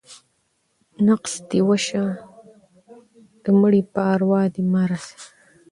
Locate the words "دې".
1.49-1.59, 4.53-4.63